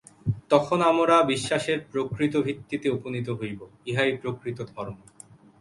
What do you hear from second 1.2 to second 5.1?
বিশ্বাসের প্রকৃত ভিত্তিতে উপনীত হইব, ইহাই প্রকৃত ধর্ম।